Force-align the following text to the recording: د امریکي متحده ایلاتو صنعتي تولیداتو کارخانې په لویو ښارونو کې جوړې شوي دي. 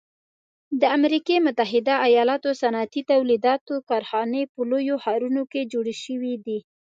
د 0.79 0.81
امریکي 0.97 1.35
متحده 1.45 1.95
ایلاتو 2.05 2.49
صنعتي 2.61 3.01
تولیداتو 3.13 3.73
کارخانې 3.89 4.41
په 4.53 4.59
لویو 4.69 4.95
ښارونو 5.03 5.43
کې 5.51 5.69
جوړې 5.73 5.95
شوي 6.05 6.33
دي. 6.45 6.59